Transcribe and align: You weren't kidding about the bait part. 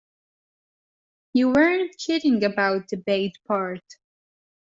You 1.31 1.51
weren't 1.53 1.95
kidding 1.99 2.43
about 2.43 2.87
the 2.89 2.97
bait 2.97 3.37
part. 3.47 3.83